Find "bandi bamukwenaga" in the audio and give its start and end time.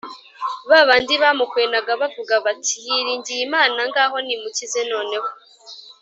0.87-1.91